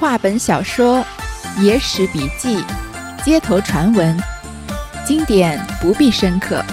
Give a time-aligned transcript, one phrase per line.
[0.00, 1.04] 话本小说、
[1.60, 2.64] 野史笔记、
[3.22, 4.18] 街头传闻，
[5.04, 6.64] 经典不必深刻。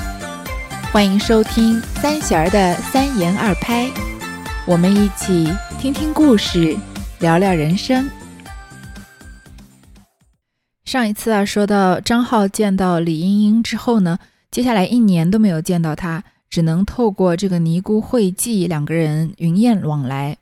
[0.93, 3.91] 欢迎收听三弦儿的三言二拍，
[4.65, 6.77] 我们一起听听故事，
[7.19, 8.09] 聊聊人生。
[10.85, 14.19] 上一次啊，说到张浩见到李英英之后呢，
[14.49, 20.37] 接下来一年都没有见到她，只能透过这个尼姑会稽两个人云雁往来。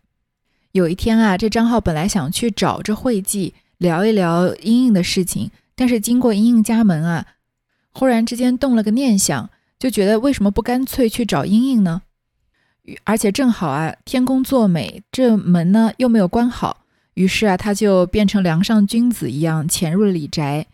[0.76, 7.26] 有一天啊，这张浩本来想去找这慧济聊一聊英英的事情，但是经过英英家门啊，
[7.94, 9.50] 忽然之间动了个念想，
[9.80, 12.02] 就觉得为什么不干脆去找英英呢？
[13.06, 16.84] 而且正好啊，天公作美，这门呢又没有关好，
[17.14, 20.66] 于是啊，他就变成梁上君子一样潜入了李宅。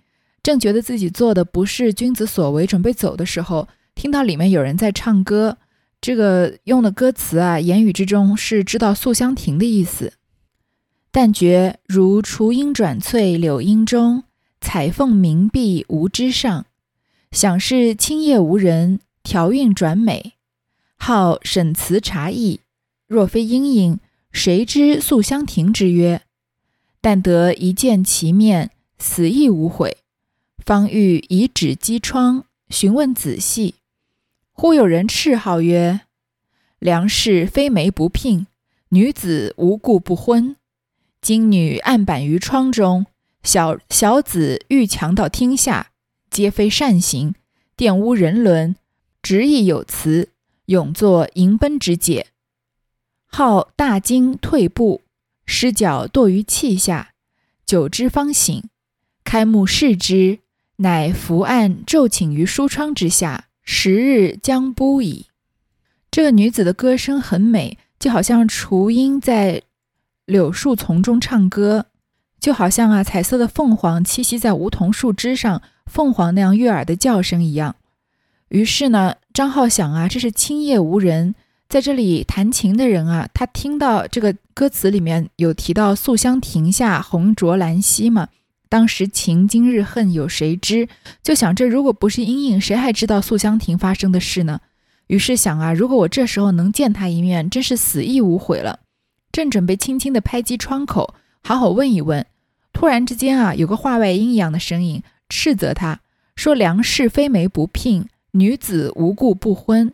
[0.41, 5.59] 正觉得自己做的不是君子所为，准备走的时候，听到里面有人在唱歌。
[6.01, 10.13] 这个用的歌词啊，言语之中是知道素香亭的意思。
[11.12, 14.23] 但觉如雏鹰转翠柳荫中，
[14.59, 16.65] 彩凤鸣碧无枝上。
[17.31, 20.34] 想是清夜无人，调韵转美。
[20.98, 22.61] 好审词察意，
[23.07, 23.99] 若非莺莺，
[24.31, 26.21] 谁知素香亭之约？
[26.99, 29.98] 但得一见其面，死亦无悔。
[30.65, 33.76] 方欲以指击窗，询问仔细。
[34.62, 36.01] 忽有人斥号曰
[36.77, 38.45] ：“梁氏非媒不聘，
[38.90, 40.55] 女子无故不婚。
[41.20, 43.07] 今女案板于窗中，
[43.41, 45.93] 小小子欲强到厅下，
[46.29, 47.34] 皆非善行，
[47.76, 48.76] 玷污人伦。
[49.23, 50.29] 执意有辞，
[50.67, 52.27] 永作迎奔之戒。
[53.26, 55.01] 号大惊退步，
[55.48, 57.13] 失脚堕于器下，
[57.65, 58.65] 久之方醒，
[59.23, 60.37] 开目视之，
[60.76, 65.28] 乃伏案骤寝于书窗之下。”时日将不矣。
[66.09, 69.62] 这个女子的歌声很美，就好像雏鹰在
[70.25, 71.85] 柳树丛中唱歌，
[72.39, 77.75] 就好像啊彩色的凤凰栖息在梧桐树枝上，凤凰那样悦耳的叫声一样。
[78.49, 81.35] 于是呢，张浩想啊，这是清夜无人，
[81.69, 88.28] 在这里弹琴的人啊，他听到这个歌词里面有提到“素香亭下红烛兰溪”嘛。
[88.71, 90.87] 当时情今日恨有谁知？
[91.21, 94.61] 就想这如果不是阴影，谁还知道素香亭发生的事呢？
[95.07, 98.79] 于是想啊，如果我这时候能见他一面，真是死亦无悔了。
[99.29, 102.25] 正准备轻轻地拍击窗口，好好问一问，
[102.71, 105.99] 突然之间啊，有个话外音一样的声音斥责他
[106.37, 109.93] 说：“梁氏非媒不聘，女子无故不婚。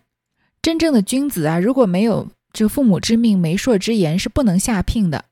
[0.61, 5.25] 真正的君子啊，如果没有这父母之命、媒妁之言，是不能下聘的。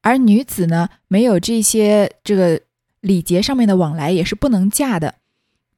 [0.00, 2.62] 而女子呢，没有这些这个。”
[3.06, 5.14] 礼节上面的往来也是不能嫁的。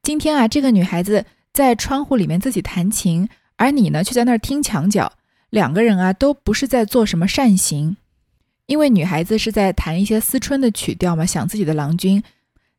[0.02, 5.12] 今天啊，这个女孩子在窗户里面自己弹琴，而你呢却在那儿听墙角。
[5.50, 7.96] 两个人啊都不是在做什么善行，
[8.66, 12.22] 因为女孩子是在弹一些思春的曲调嘛，想自己的郎君。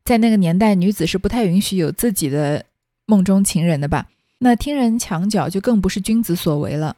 [0.04, 2.64] 在那个年代，女子是不太允许有自己的
[3.06, 4.08] 梦中情人的吧？
[4.38, 6.96] 那听人墙角就更不是君子所为了。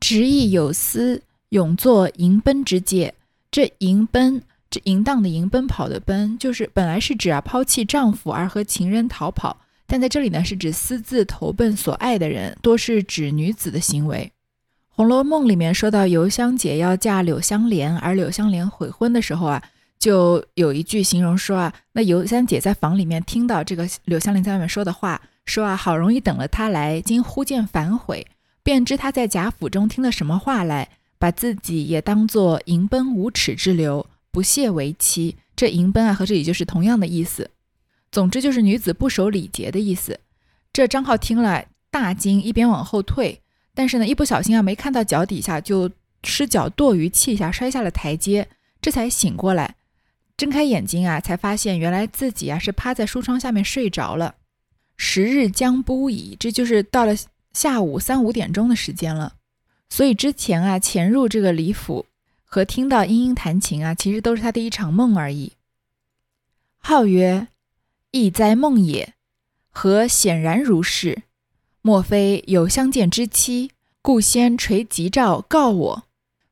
[0.00, 3.14] 执意有思，永作迎奔之戒。
[3.50, 4.42] 这迎奔。
[4.72, 14.32] 这淫荡的淫，奔跑的奔，就是本来是指啊抛弃丈夫而和情人逃跑，但在这里呢是指私自投奔所爱的人，多是指女子的行为。
[14.94, 19.62] 《红楼梦》里面说到尤香姐要嫁柳香莲，而柳香莲悔婚的时候啊，
[19.98, 28.26] 就有一句形容说啊，那尤香姐在房里面听到这个柳香莲在外面说的话，说啊好容易等了他来，今忽见反悔，
[28.62, 34.06] 便知他在贾府中听了什么话来，把自己也当作淫奔无耻之流。
[34.32, 37.50] 不屑为妻，这迎奔啊和这里就是同样的意思。
[38.10, 40.18] 总之就是女子不守礼节的意思。
[40.72, 43.40] 这张浩听了大惊，一边往后退，
[43.74, 45.90] 但是呢一不小心啊没看到脚底下，就
[46.24, 48.48] 失脚堕于气下，摔下了台阶，
[48.80, 49.76] 这才醒过来，
[50.36, 54.36] 睁开眼睛啊才发现原来自己啊是趴在书窗下面睡着了。
[54.96, 57.14] 时日将不已，这就是到了
[57.52, 59.34] 下午三五点钟的时间了。
[59.90, 62.06] 所以之前啊潜入这个李府。
[62.54, 65.52] 和听到莺莺弹琴啊，其实都是他的一场梦而已。
[66.76, 67.48] 号曰
[68.12, 69.14] ：“亦哉梦也！
[69.70, 71.22] 何显然如是？
[71.80, 73.70] 莫非有相见之期，
[74.02, 76.02] 故先垂吉兆告我？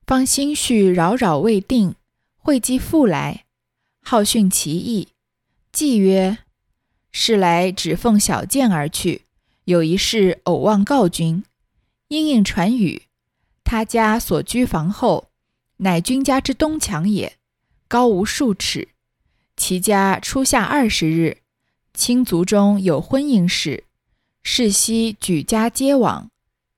[0.07, 1.95] 方心绪扰扰未定，
[2.39, 3.45] 会稽复来，
[4.03, 5.09] 好讯其意。
[5.71, 6.39] 既曰：
[7.13, 9.27] 是来只奉小见而去，
[9.65, 11.45] 有一事偶望告君。
[12.09, 13.03] 莺莺传语，
[13.63, 15.27] 他家所居房后。”
[15.83, 17.39] 乃君家之东墙也，
[17.89, 18.89] 高无数尺。
[19.57, 21.39] 其家初夏二十日，
[21.95, 23.85] 亲族中有婚姻事，
[24.43, 26.31] 世夕举家皆往，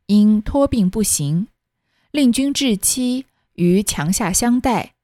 [0.07, 1.49] 因托病不行，
[2.13, 4.95] 令君至期于墙下相待。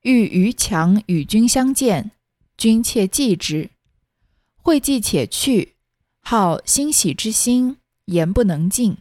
[0.00, 2.10] 欲于墙与君相见，
[2.56, 3.68] 君切忌之。
[4.56, 5.74] 会稽且去，
[6.22, 7.76] 好欣喜之心，
[8.06, 8.96] 言不能尽。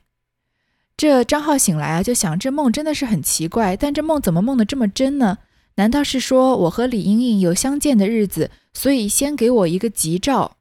[1.01, 5.39] 这张浩醒来啊，就想这梦真的是很奇怪，但这梦怎么梦得这么真呢？
[5.77, 10.57] 难道是说我和李英英有相见的日子，所以先给我一个吉兆，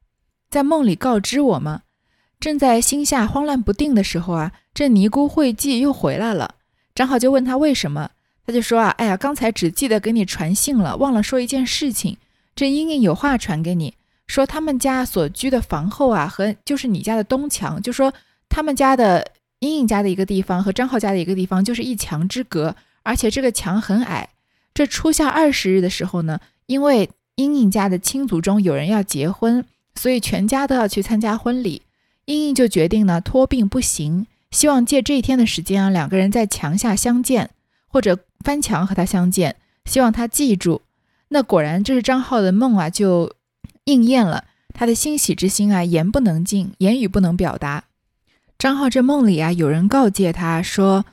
[0.49, 1.83] 在梦里告知我吗？
[2.39, 6.55] 正在心下慌乱不定的时候啊，这尼姑会稽又回来了。
[6.95, 8.09] 张浩就问他为什么，
[8.47, 12.17] 他就说啊，哎呀，刚才只记得给你传信了，忘了说一件事情。
[12.57, 13.93] 这英英有话传给你，
[14.27, 18.15] 说他们家所居的房后啊，和就是你家的东墙，就说
[18.49, 24.31] 他们家的英英家的一个地方和张浩家的一个地方就是一墙之隔，而且这个墙很矮。
[24.75, 29.65] 这初夏二十日的时候呢，因为英英家的亲族中有人要结婚，
[29.95, 31.83] 所以全家都要去参加婚礼。
[32.25, 37.51] 英英就决定呢，托病不行，希望借这一天的时间啊，两个人在墙下相见，
[37.89, 40.83] 或者翻墙和他相见，希望他记住。
[41.29, 43.35] 那果然，这是张浩的梦啊，就
[43.85, 44.45] 应验了。
[44.73, 47.85] 他的欣喜之心啊，言不能尽，言语不能表达。
[48.61, 51.07] 张浩这梦里啊，有人告诫他说：“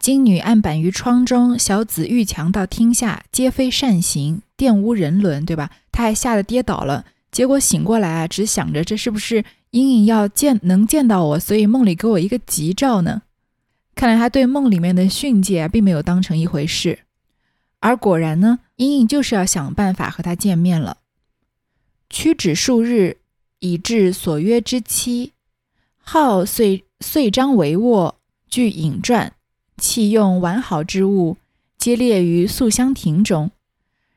[0.00, 9.44] 金女案板于窗中，小子遇墙到厅下，皆非善行，玷污人伦，对吧？”他还吓得跌倒了，结果醒过来啊，只想着这是不是？
[9.72, 13.20] 阴影要见能见到我，所以梦里给我一个吉兆呢。
[13.94, 17.00] 看来他对梦里面的训诫啊，并没有当成一回事。
[17.80, 20.96] 而果然呢，阴影就是要想办法和他见面了。
[22.08, 23.18] 屈指数日，
[23.58, 25.32] 已至所约之期。
[26.06, 28.14] 浩遂遂章帷幄，
[28.48, 29.34] 具引传，
[29.76, 31.36] 弃用完好之物，
[31.76, 33.50] 皆列于素香亭中。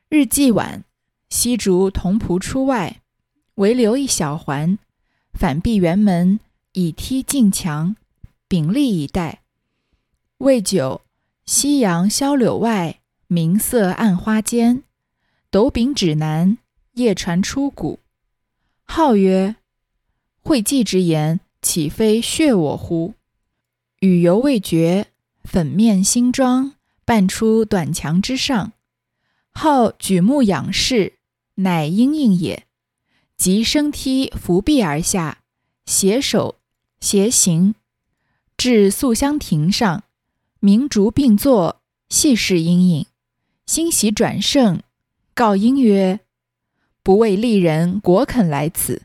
[0.08, 0.82] 日既晚，
[1.28, 3.02] 西竹同仆出外，
[3.56, 4.78] 唯留一小环。
[5.34, 6.40] 反闭辕门，
[6.72, 7.94] 以梯进墙，
[8.48, 9.42] 秉立以待。
[10.38, 11.02] 未久，
[11.44, 14.82] 夕阳萧柳外，明色暗花间。
[15.50, 16.56] 斗柄指南，
[16.94, 18.00] 夜船出谷。
[18.84, 19.56] 号曰
[20.42, 23.14] ：“会稽之言，岂非血我乎？”
[24.00, 25.08] 语犹未绝，
[25.42, 26.74] 粉面新妆，
[27.04, 28.72] 扮出短墙之上。
[29.50, 31.14] 号举目仰视，
[31.56, 32.64] 乃莺莺也。
[33.36, 35.42] 即升梯扶壁而下，
[35.86, 36.56] 携手
[37.00, 37.74] 携行，
[38.56, 40.04] 至素香亭上，
[40.60, 43.06] 明烛并坐，细视阴影，
[43.66, 44.80] 欣喜转胜，
[45.34, 46.20] 告婴曰
[47.02, 49.02] ：“不为丽人，果肯来此？”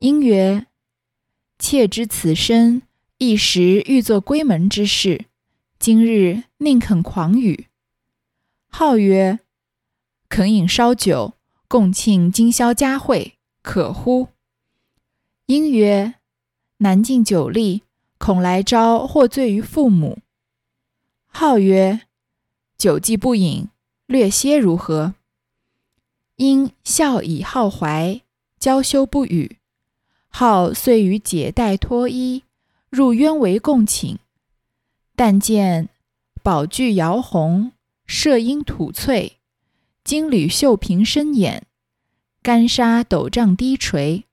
[0.00, 0.66] 婴曰
[1.58, 2.82] ：“妾知此身
[3.18, 5.26] 一时欲作闺门之事，
[5.78, 7.66] 今日宁肯狂语？”
[8.68, 9.40] 号曰
[10.28, 11.34] ：“肯饮烧酒。”
[11.66, 14.28] 共庆今宵佳会，可乎？
[15.46, 16.14] 因曰
[16.78, 17.82] ：“南尽酒力，
[18.18, 20.18] 恐来朝获罪于父母。”
[21.26, 22.02] 号曰
[22.78, 23.70] ：“酒既不饮，
[24.06, 25.14] 略歇如何？”
[26.36, 28.20] 因笑以好怀，
[28.60, 29.58] 娇羞不语。
[30.36, 32.42] 号遂与解带脱衣，
[32.90, 34.18] 入渊围共寝。
[35.14, 35.88] 但见
[36.42, 37.70] 宝具摇红，
[38.04, 39.36] 射鹰吐翠。
[40.02, 41.68] 金缕绣屏深眼，
[42.42, 44.24] 干纱斗帐低垂，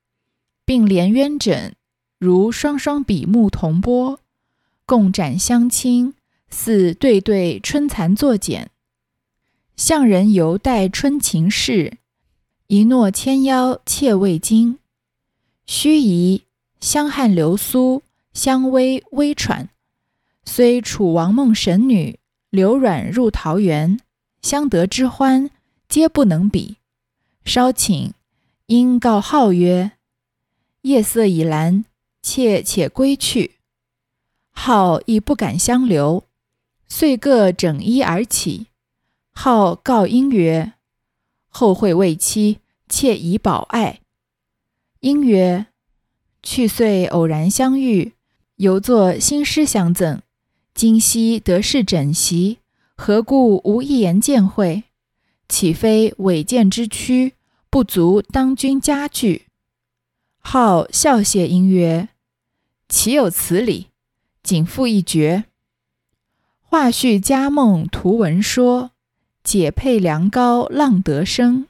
[0.65, 1.75] 并连鸳枕
[2.17, 4.19] 如双双比目同波，
[4.87, 6.15] 共展相亲，
[6.49, 8.71] 似对对春蚕作茧。
[9.75, 11.99] 向人犹待春情事，
[12.65, 14.79] 一诺牵腰妾未惊。
[15.65, 16.41] 须臾
[16.79, 18.03] 香汗流苏，
[18.33, 19.69] 香微微喘。
[20.45, 23.99] 虽楚王梦神女，流软入桃源，
[24.41, 25.49] 相得之欢。
[25.87, 26.77] 皆不能比。
[27.43, 28.13] 稍寝，
[28.67, 29.91] 因告号曰
[30.83, 31.83] ：“夜色已阑，
[32.21, 33.57] 妾且归去。”
[34.51, 36.23] 号亦不敢相留，
[36.87, 38.67] 遂各整衣而起。
[39.33, 40.73] 号告婴曰
[41.49, 43.99] ：“后会未期，妾以保爱。”
[45.01, 45.65] 婴曰
[46.43, 48.13] ：“去岁偶然相遇，
[48.57, 50.21] 犹作新诗相赠。
[50.75, 52.59] 今夕得势枕席，
[52.95, 54.83] 何故无一言见会？”
[55.49, 57.33] 岂非违谏之躯，
[57.71, 59.47] 不足当君家具？
[60.39, 62.09] 号笑谢音曰
[62.87, 63.87] ：“岂有此理！
[64.43, 65.45] 仅复一绝。
[66.61, 68.91] 话序家梦图文说，
[69.43, 71.65] 解配良高浪得声。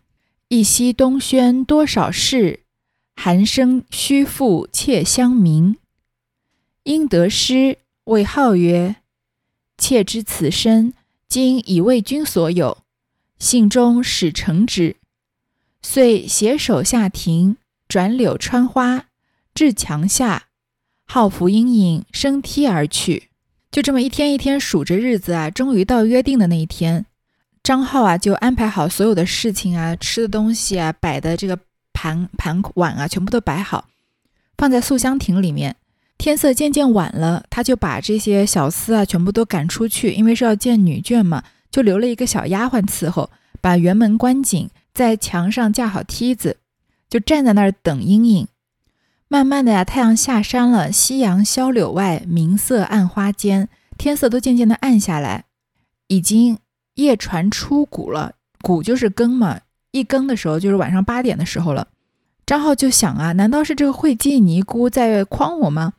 [0.50, 2.64] 一夕东轩多少事，
[3.16, 5.78] 寒声虚复妾相鸣。
[6.84, 8.96] 应得诗，谓号曰
[9.78, 10.94] ：‘妾知此身，
[11.28, 12.80] 今已为君所有。’”
[13.38, 14.98] 信中始成之，
[15.82, 19.06] 遂携手下亭，转柳穿花，
[19.56, 20.50] 至墙下，
[21.08, 23.30] 号服阴影升梯而去。
[23.72, 27.08] 就这么一天一天数着日子啊，终于到约定的那一天。
[27.64, 31.58] 张浩啊就安排好所有的事情啊，吃的东西啊，摆的这个
[32.02, 33.86] 盘盘碗啊，全部都摆好，
[34.58, 35.76] 放在素香亭里面。
[36.18, 43.30] 天色渐渐晚了，他就把这些小厮啊全部都赶出去，因为是要见女眷嘛，就留了一个小丫鬟伺候，
[43.62, 46.58] 把园门关紧，在墙上架好梯子，
[47.08, 48.48] 就站在那儿等阴影。
[49.28, 55.46] 慢慢的呀，太阳下山了，夕阳萧柳外，明色暗花间，天色都渐渐的暗下来，
[56.08, 56.58] 已经
[56.96, 61.88] 夜船出鼓了，鼓就是更嘛，一更的时候就是晚上八点的时候了。
[62.46, 65.94] 张浩就想啊，难道是这个惠姬尼姑在诓我吗？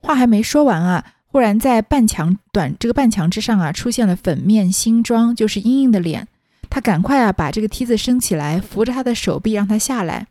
[0.00, 6.26] 话还没说完啊，忽然在半墙短这个半墙之上啊，出现了粉面新妆，就是英英的脸。
[6.68, 10.26] 他赶快啊，把这个梯子升起来，扶着他的手臂，让他下来。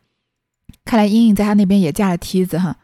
[0.84, 2.76] 看来英英在他那边也架了梯子哈。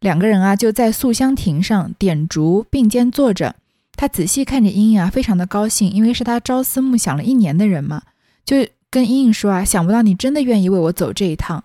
[0.00, 3.54] 两个人啊，就在素香亭上点烛，并肩坐着。
[3.94, 8.02] 他仔细看着英英啊，非常的高兴，因为是他朝思暮想了一年的人嘛，
[8.44, 8.56] 就
[8.92, 11.64] 跟英英说啊，想不到你真的愿意为我走这一趟。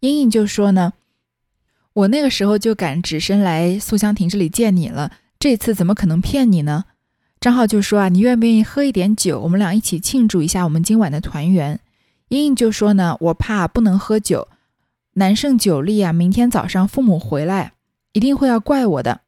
[0.00, 0.92] 英英就说呢。
[1.94, 6.84] 我那个时候就敢只身来素香亭这里见你了，这次怎么可能骗你呢？
[7.40, 11.80] 张浩就说啊，你愿不愿意喝一点酒，我们俩一起庆祝一下我们今晚的团圆？
[12.28, 14.48] 英英就说呢，我怕不能喝酒，
[15.14, 17.72] 难胜酒力啊，明天早上父母回来
[18.12, 19.22] 一定会要怪我的。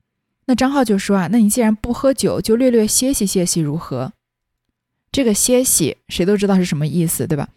[0.45, 4.13] 那张浩就说啊，那你既然不喝酒，就略略歇息歇息如何？
[5.11, 7.49] 这个歇息谁都知道是什么意思，对吧？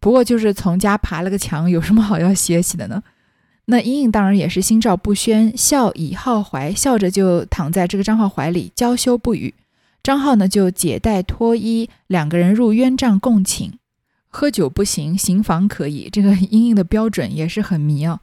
[0.00, 3.02] 不过就是从家爬了个墙，有什么好要歇息的呢？
[3.66, 9.54] 那英英当然也是心照不宣，笑以浩怀，笑着就躺在这个张浩怀里，娇羞不语。
[10.02, 13.74] 张浩呢就解带脱衣，两个人入鸳帐共寝。
[14.28, 16.08] 喝酒不行，行房可以。
[16.10, 18.20] 这个英英的标准也是很迷啊。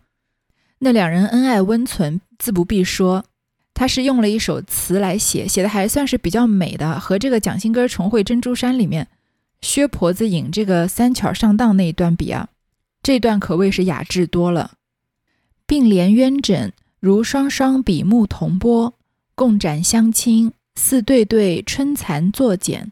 [0.80, 3.26] 那两人恩爱温存，自不必说。
[3.78, 9.08] 他是用了一首词来写，写的还算是比较美的，和这个蒋新歌重会珍珠山里面
[9.62, 12.50] 薛婆子引这个三巧上当那一段比啊，
[13.04, 14.72] 这段可谓是雅致多了。
[15.68, 18.94] 并联鸳枕，如双双比目同波；
[19.36, 22.92] 共展相亲，似对对春蚕作茧。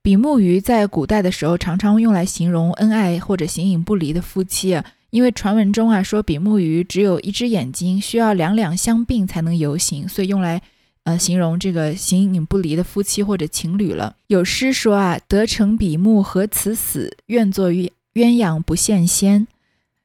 [0.00, 4.84] 比目鱼在古代的时候，常常用来形容恩爱或者形影不离的夫妻啊。
[5.14, 10.60] 因为传闻中啊说，比目鱼只有一只眼睛，需要两两相并才能游行，所以用来
[11.04, 14.16] 呃形容这个形影不离的夫妻或者情侣了。
[14.26, 19.46] 有诗说啊：“得成比目何辞死，愿作鸳鸳鸯不羡仙。”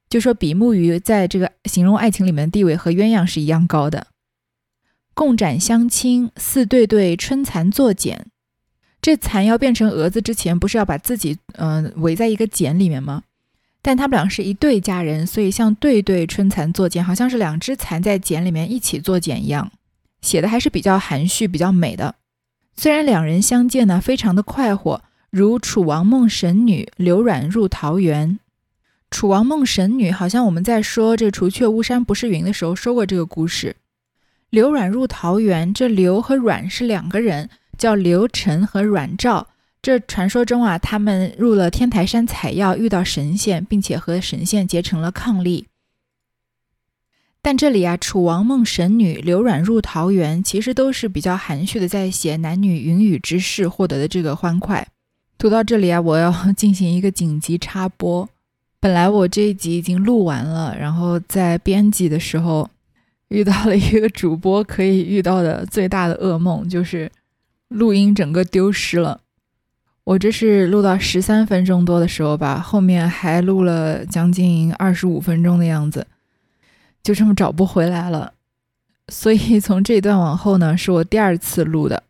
[0.07, 4.05] 就说比目鱼在这个形容爱情里面的地位和鸳鸯是一样高的。
[5.15, 8.27] 共展相亲，似对对春蚕作茧。
[9.01, 13.23] 这蚕要变成蛾子之前，不是要把自己嗯围在一个茧里面吗？
[13.81, 19.71] 但他们俩是一对佳人，所以像对对春蚕作茧，好像是两只蚕在茧里面一起作茧一样，
[20.21, 22.15] 写的还是比较含蓄、比较美的。
[22.75, 28.39] 虽然两人相见呢，非常的快活，如楚王梦神女，刘阮入桃源。
[29.11, 33.75] 楚王梦神女，好像我们在说这“除却巫山不是云”的时候说过这个故事。
[34.49, 39.47] 刘阮入桃源，这刘和阮是两个人，叫刘晨和阮照。
[39.81, 45.65] 这传说中啊，他们入了天台山采药，遇到神仙，并且和神仙结成了伉俪。
[47.41, 54.85] 但这里啊，楚王梦神女，刘阮入桃源，其实都是比较含蓄的，在写男女云雨之事获得的这个欢快。
[55.37, 58.27] 读到这里啊，我要 进行一个紧急插播。
[58.81, 62.69] 本来我这一集已经录完了，然后在编辑的时候
[63.29, 67.09] 遇到了一个主播可以遇到的最大的噩梦，就是
[67.69, 69.21] 录音整个丢失了。
[70.09, 76.07] 我这是录到十三分钟多的时候吧，后面还录了将近二十五分钟的样子，
[77.03, 78.33] 就这么找不回来了。
[79.09, 82.01] 所以从这段往后呢，是我第二次录的。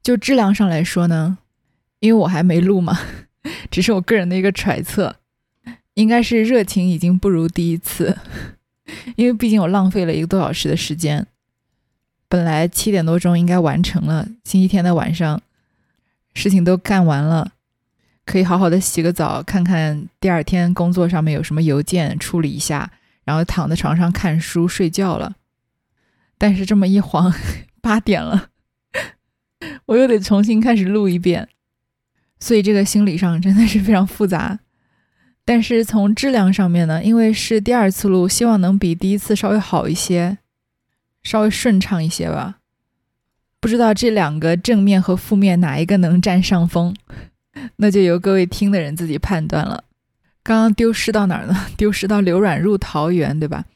[0.00, 1.38] 就质量上来说呢，
[1.98, 2.96] 因为我还没录嘛，
[3.72, 5.16] 只是我个人的一个揣测。
[5.94, 8.16] 应该是热情已经不如第一次，
[9.16, 11.26] 因为毕竟我浪费了一个多小时的时间。
[12.28, 15.42] 本来七点多钟应该完成了，星期天的晚上
[16.34, 17.52] 事情都干完了，
[18.24, 22.90] 可以好好的洗个澡，看看第二天工作上面有什么邮件处理一下，
[23.24, 25.36] 然后躺在床上看书睡觉了。
[26.38, 27.32] 但是这么一晃，
[27.82, 28.48] 八点了，
[29.86, 31.48] 我又得重新开始录一遍，
[32.38, 34.60] 所以这个心理上真的是非常复杂。
[35.44, 40.38] 但是从质量上面呢，因为是第二次录，希望能比第一次稍微好一些，
[41.22, 42.59] 稍微顺畅一些吧。
[43.60, 46.96] 不知道这两个正面和负面哪一个能占上风，
[47.76, 49.84] 那就由各位听的人自己判断了。
[50.42, 51.54] 刚刚丢失到哪儿呢？
[51.76, 53.66] 丢失到刘软入桃源，对吧？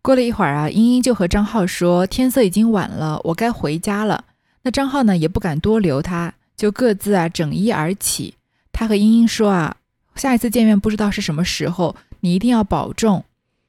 [0.00, 4.24] 过了一会儿啊，英英就和张浩说：“天色已经晚了，我该回家了。”
[4.64, 8.34] 那张浩呢也不敢多留他，就各自啊整衣而起。
[8.72, 9.76] 他和英英说啊，
[10.16, 13.24] 下一次见面不知道是什么时候，你一定要保重。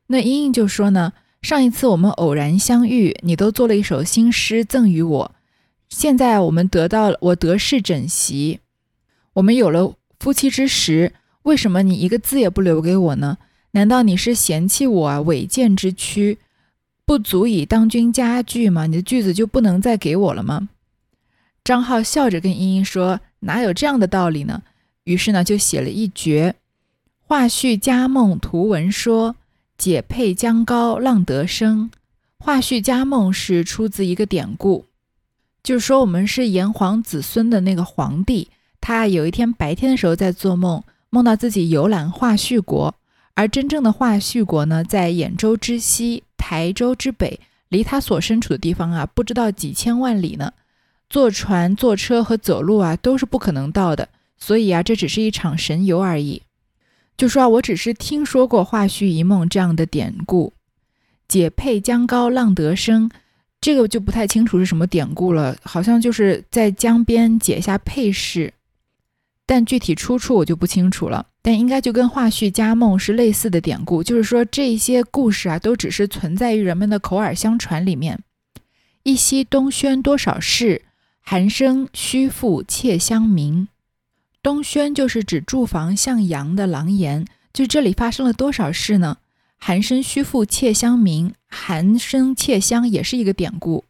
[0.08, 1.12] 那英英就说呢，
[1.44, 5.36] 上一次我们偶然相遇，你都做了一首新诗赠予我，
[5.90, 8.62] 现在我们得到了我得势枕席，
[9.34, 13.38] 我们有了夫妻之实，为什么你一个字也不留给我呢？
[13.72, 15.20] 难道你是嫌弃我啊？
[15.20, 16.38] 违建之躯
[17.06, 18.86] 不足以当君家具吗？
[18.86, 20.70] 你的句子就不能再给我了吗？
[21.66, 24.64] 张浩笑着跟茵茵说：“哪有这样的道理呢？”
[25.04, 26.56] 于是呢，就写了一绝
[27.20, 29.36] ：“话叙佳梦图文说，
[29.84, 31.92] 解佩江高浪得声。”
[32.40, 34.86] 话叙佳梦是出自一个典故，
[35.62, 38.48] 就是说我们是炎黄子孙的那个皇帝，
[38.80, 42.96] 他有一天白天的时候在做梦，梦到自己游览华胥国。
[43.34, 50.54] 而真正的华胥国呢，在兖州之西、台州之北，离他所身处的地方啊，不知道几千万里呢。
[51.10, 54.08] 坐船、坐车和走路啊，都是不可能到的。
[54.38, 56.44] 所以啊，这只是一场神游而已。
[57.16, 60.54] 就说啊，我只是听说过“华胥一梦”这样的典故
[61.28, 63.10] ，“解佩江高浪得声”，
[63.62, 68.54] 这个就不太清楚是什么典故了，好像就是在江边解下佩饰，
[69.46, 71.28] 但具体出处我就不清楚了。
[71.42, 78.24] 但应该就跟华胥家梦是类似的典故，就是说这些故事啊，都只是存在于人们的口耳相传里面。
[79.04, 80.84] 一夕东轩多少事，
[81.22, 83.68] 寒声虚复妾乡鸣。
[84.44, 89.18] 东轩就是指住房向阳的廊檐，就这里发生了多少事呢？
[89.58, 93.86] 寒声虚复妾乡鸣，寒声妾乡也是一个典故。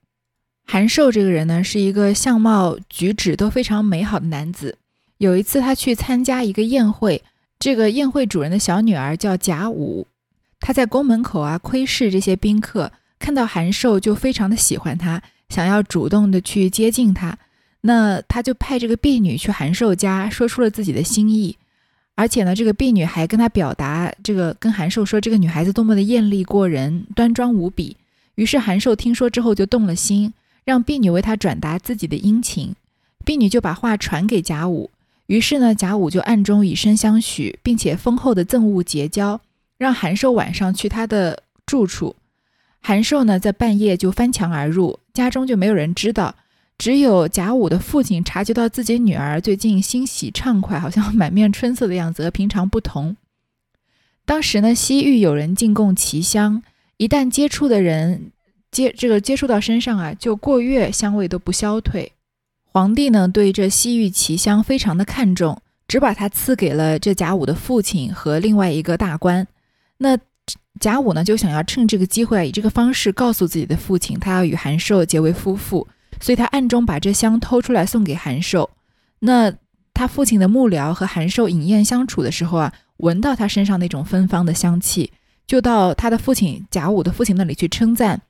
[0.67, 4.77] 韩寿这个人呢，是一个相貌举止都非常美好的男子。
[5.17, 7.23] 有一次他去参加一个宴会。
[7.57, 10.05] 这个宴会主人的小女儿叫贾武，
[10.59, 17.39] 她在宫门口啊窥视这些宾客，看到韩寿就非常的喜欢他，想要主动的去接近他。
[17.85, 21.57] 那他就派这个婢女去韩寿家，说出了自己的心意。
[22.15, 27.97] 而且呢，这个婢女还跟他表达，这个跟韩寿说这个女孩子多么的艳丽过人，端庄无比。
[28.35, 32.73] 于是韩寿听说之后就动了心，让婢女为他转达自己的殷勤。
[33.25, 34.89] 婢女就把话传给贾武。
[35.25, 39.41] 于是呢，贾武就暗中以身相许，并且丰厚的赠物结交，
[39.77, 42.15] 让韩寿晚上去他的住处。
[42.79, 46.35] 韩寿呢，在半夜就翻墙而入，家中就没有人知道，
[46.77, 53.15] 只有贾武的父亲察觉到自己女儿最近欣喜畅快，好像满面春色的样子，和平常不同。
[54.25, 56.63] 当时呢，西域有人进贡奇香，
[56.97, 58.31] 一旦接触的人
[58.71, 62.11] 接这个接触到身上啊，就过月香味都不消退。
[62.65, 69.47] 皇帝呢，对这西域奇香非常的看重，只把它赐给了这贾武的父亲和另外一个大官。
[69.97, 70.17] 那
[70.79, 75.87] 贾武呢，就想要趁这个机会啊，以这个方式告诉自己的父亲，他要与韩寿结为夫妇，
[76.23, 78.69] 所以他暗中把这香偷出来送给韩寿。
[79.19, 79.53] 那
[79.93, 85.11] 他父亲的幕僚和韩寿饮宴相处的时候啊，闻到他身上那种芬芳的香气，
[85.45, 88.21] 就到他的父亲贾武的父亲那里去称赞。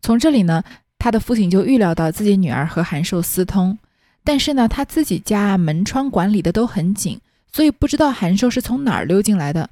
[0.00, 0.64] 从这里呢。
[0.98, 3.78] 他的父亲就预料到自己女儿和韩寿私通，
[4.24, 7.20] 但是呢，他自己家门窗管理的都很紧，
[7.52, 9.68] 所以不知道韩寿是从哪儿溜进来的。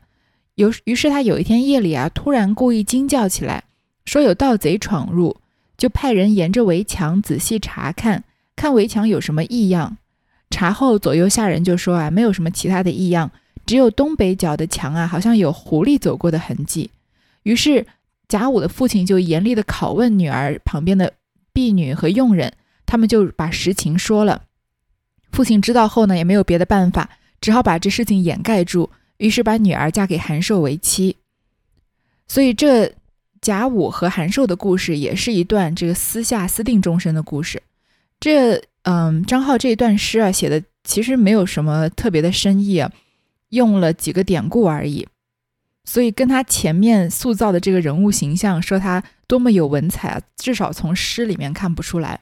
[0.54, 3.64] 有于是他有一天夜里啊，突然故意惊叫起来，
[4.04, 5.34] 说有盗贼闯入，
[5.76, 9.96] 就派人沿着围墙仔细查看，看围墙有什么异样。
[10.50, 13.30] 查后左右下人就说啊，没有什么其他的异样，
[13.66, 16.90] 只有东北角的墙啊，好像有狐狸走过的痕迹。
[17.42, 17.86] 于是。
[18.26, 21.12] 贾武的父亲就严厉地拷问女儿旁边的
[21.52, 22.54] 婢女和佣人，
[22.86, 24.44] 他们就把实情说了。
[25.30, 27.10] 父亲知道后呢，也没有别的办法，
[27.42, 31.18] 只好把这事情掩盖住，于是把女儿嫁给韩寿为妻。
[32.26, 32.94] 所以，这
[33.44, 37.62] 贾武和韩寿的故事也是一段这个私下私定终身的故事。
[38.18, 42.90] 这，嗯，张浩这一段诗啊，写的其实没有什么特别的深意啊，
[43.50, 45.06] 用了几个典故而已。
[45.84, 52.20] 所以跟他前面塑造的这个人物形象，说他多么有文采啊，至少从诗里面看不出来。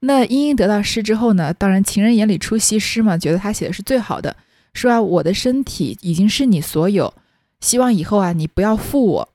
[0.00, 4.34] 那茵茵得到诗之后呢，当然情人眼里出西施嘛，觉得他写的是最好的，
[4.72, 7.12] 说啊我的身体已经是你所有，
[7.60, 9.28] 希望以后啊你不要负我。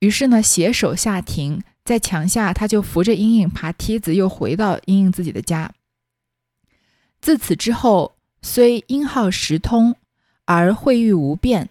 [0.00, 5.74] 于是呢携手下庭，在墙下他就扶着茵茵爬梯子，又回到茵茵自己的家。
[7.20, 9.96] 自此之后，虽音号时通，
[10.44, 11.70] 而会遇无变。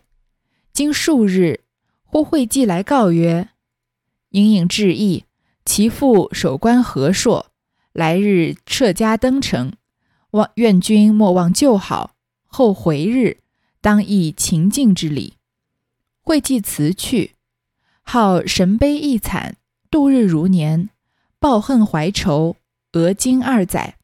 [0.74, 1.62] 经数日，
[2.04, 3.50] 忽会寄来告曰
[4.32, 5.24] ：“隐隐致意，
[5.66, 7.48] 其父守关和硕，
[7.94, 9.72] 来日撤家登城，
[10.32, 12.16] 望愿君莫忘旧好。
[12.46, 13.38] 后回日，
[13.80, 15.36] 当以秦晋之礼。”
[16.22, 17.36] 会寄辞去，
[18.10, 19.56] 号神悲意惨，
[19.92, 20.90] 度日如年，
[21.42, 22.56] 抱恨怀愁，
[22.94, 23.96] 俄今二载。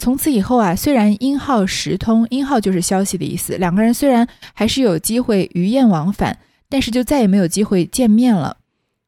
[0.00, 8.56] 从此以后啊，虽然音号时通，音号就是消息的意思，两个人虽然还是有机会鱼雁往返，但是就再也没有机会见面了。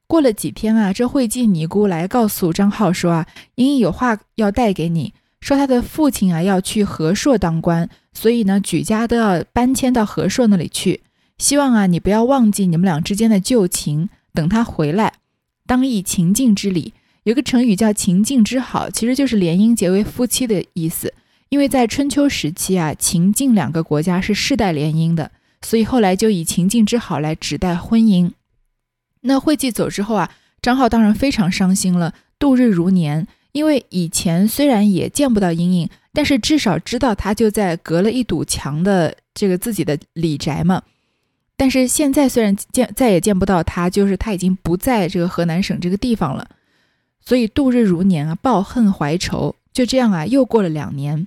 [0.07, 11.03] 过了几天啊，这惠济尼姑来告诉张浩说啊，茵茵有话要带给你，说他的父亲啊要去和硕当官，所以呢举家都要搬迁到和硕那里去，
[11.39, 15.15] 希望啊你不要忘记你们俩之间的旧情，等他回来，
[15.67, 16.95] 当以秦晋之礼。
[17.25, 21.13] 有个成语叫秦晋之好，其实就是联姻结为夫妻的意思。
[21.49, 25.31] 因为在春秋时期啊，秦晋两个国家是世代联姻的，
[25.63, 28.31] 所以后来就以秦晋之好来指代婚姻。
[29.23, 30.31] 那惠济走之后啊，
[30.63, 33.27] 张浩当然非常伤心了，度日如年。
[33.53, 40.83] 因为以前虽然也见不到茵茵，但是至少知道他就在隔了一堵墙的这个自己的李宅嘛。
[41.57, 46.51] 但是现在虽然见再也见不到他，就是他已经不在这个河南省这个地方了，
[47.21, 49.57] 所以度日如年啊，抱恨怀愁。
[49.73, 51.27] 就这样啊，又过了两年。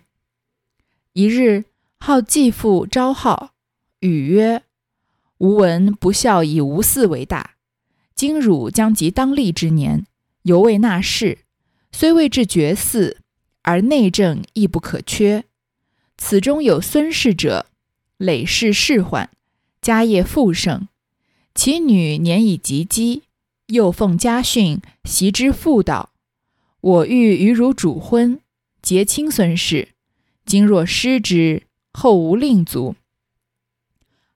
[1.14, 1.66] 一日，
[2.00, 3.52] 号继父招号，
[4.00, 4.64] 语曰
[5.40, 7.52] ：“吾闻不孝以无嗣为大。”
[8.16, 10.06] 今汝将及当立之年，
[10.44, 11.40] 犹未纳仕，
[11.92, 13.16] 虽未至绝嗣，
[13.62, 15.46] 而内政亦不可缺。
[16.18, 17.68] 此中有孙氏者，
[18.18, 19.30] 累世世患，
[19.82, 20.88] 家业富盛。
[21.56, 23.22] 其女年已及笄，
[23.68, 26.12] 又奉家训，习之妇道。
[26.82, 28.40] 我欲与汝主婚，
[28.82, 29.90] 结亲孙氏。
[30.46, 31.64] 今若失之，
[31.94, 32.96] 后无令足。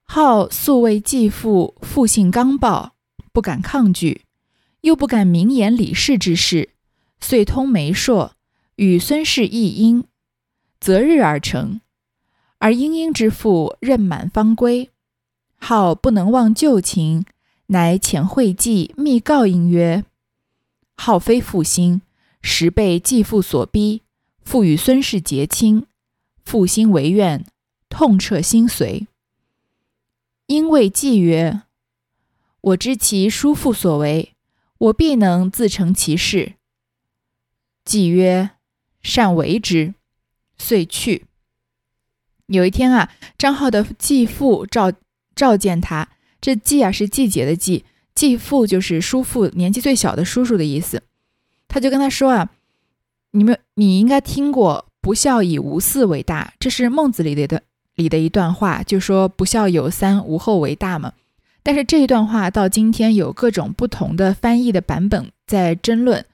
[0.03, 2.93] 好素为继父，父性刚暴。
[3.32, 4.21] 不敢抗拒，
[4.82, 6.69] 又不敢明言李氏之事，
[7.19, 8.34] 遂通媒妁，
[8.75, 10.03] 与孙氏议姻，
[10.79, 11.82] 择日而成。
[12.60, 14.91] 而殷殷之父任满方归，
[15.65, 17.23] 好不能忘旧情，
[17.67, 20.04] 乃遣惠济密告应曰
[20.97, 22.02] ：“好非负心，
[22.41, 24.02] 实被继父所逼，
[24.43, 25.86] 父与孙氏结亲，
[26.43, 27.45] 负心为怨，
[27.88, 29.08] 痛彻心髓。”
[30.47, 31.62] 因谓继曰。
[32.60, 34.34] 我知其叔父所为，
[34.78, 36.56] 我必能自成其事。
[37.86, 38.49] 季曰
[39.02, 39.93] ：“善为之。”
[40.60, 41.26] 遂去。
[42.47, 44.91] 有一天啊，张浩的继父召
[45.36, 46.10] 召见他。
[46.41, 51.04] 这季啊是季节的季，继父就是叔父，年纪最小的叔叔的意思。
[51.67, 52.52] 他就跟他说啊
[53.32, 57.63] ：“你们你应该听过‘不孝以无嗣为大’，这是孟子里的
[57.96, 61.13] 里的一段话，就说‘不孝有三，无后为大’嘛。”
[61.63, 66.26] 但是这一段话到今天有各种不同的翻译的版本在争论，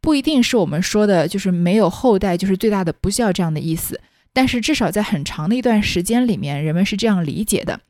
[0.00, 4.00] 不一定是我们说的，就是没有后代就是最大的不孝这样的意思。
[4.32, 7.80] 但是至少在很长的一段时间里面，人们是这样理解的：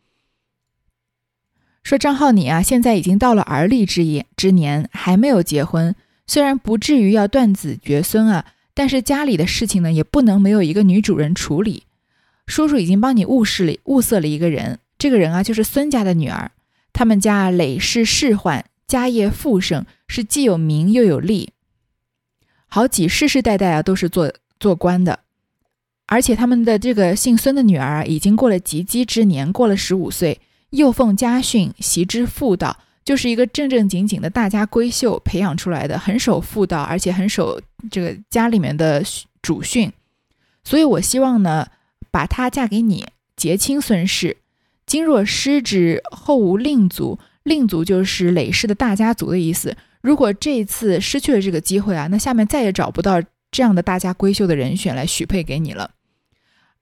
[1.82, 5.94] 说张浩你啊，现在已经到了而立之年之年，还没有结婚，
[6.26, 11.84] 虽然不至于要断子绝孙啊，但是家里的事情呢，也不能没有一个女主人处理。
[12.46, 14.78] 叔叔已经帮你物事了物色了一个人。
[14.98, 16.50] 这个人啊，就是孙家的女儿。
[16.92, 21.52] 他们家累世世宦，家业富盛，是既有名又有利，
[22.66, 25.20] 好几世世代代啊都是做做官的。
[26.08, 30.40] 而且他们的这个姓孙的女儿已经过了及笄之年，过了十五岁，
[30.70, 39.04] 又奉家训，习之妇道，就是一个正正经经的大家闺秀培养出来的，很守妇道，而且很守这个家里面的
[39.42, 39.92] 主训。
[40.64, 41.68] 所以我希望呢，
[42.10, 44.38] 把她嫁给你，结亲孙氏。
[44.86, 47.18] 今若失之，后无令族。
[47.44, 49.74] 令族就是累世的大家族的意思。
[50.02, 55.90] 如果这一次失去了这个机会啊，那下面再也找不到这样的大家闺秀的人选来许配给你了。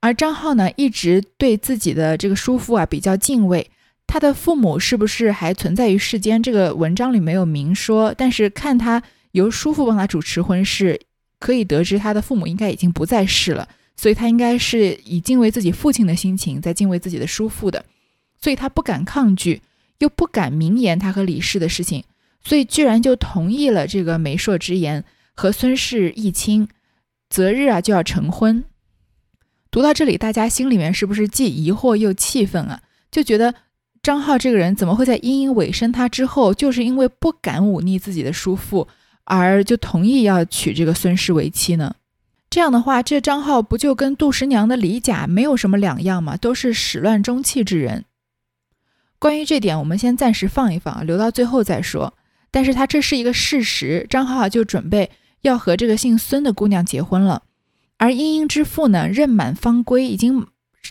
[0.00, 3.70] 而张浩呢，一直对自己的这个叔父啊比较敬畏。
[4.06, 6.40] 他的父母是不是还存在于世间？
[6.40, 11.00] 这个文章里没有明说，但是看他由叔父帮他主持婚事，
[11.40, 13.68] 可以得知他的父母应该已经不在世了。
[13.96, 17.84] 所以他应该是以敬畏自己父亲的心情在敬畏自己的叔父的。
[18.38, 19.62] 所以他不敢抗拒，
[19.98, 22.04] 又不敢明言他和李氏的事情，
[22.44, 25.02] 所以居然就同意了这个媒妁之言，
[25.34, 26.68] 和孙氏议亲，
[27.28, 28.62] 择日啊就要成婚。
[29.76, 32.80] 读到这里，大家心里面是不是既疑惑又气愤啊？
[33.10, 33.54] 就觉得
[34.02, 38.88] 张浩这个人怎么会在茵茵委身他之后，就是因为不敢忤逆自己的叔父，
[39.24, 41.96] 而就同意要娶这个孙氏为妻呢？
[42.48, 46.38] 这样的话，这张浩不就跟杜十娘的李甲没有什么两样吗？
[46.38, 48.06] 都是始乱终弃之人。
[49.18, 52.14] 关于这点，我们先暂时放一放，留到最后再说。
[52.50, 55.10] 但是他这是一个事实，张浩就准备
[55.42, 57.42] 要和这个姓孙的姑娘结婚了。
[57.98, 60.46] 而茵茵之父呢，任满方归，已经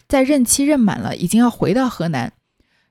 [0.08, 2.34] 在任期任满了，已经要回到河南。